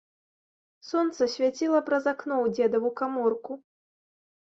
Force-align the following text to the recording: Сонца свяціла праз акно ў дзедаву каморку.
Сонца 0.91 1.27
свяціла 1.33 1.81
праз 1.89 2.03
акно 2.13 2.35
ў 2.37 2.47
дзедаву 2.55 2.89
каморку. 3.03 3.53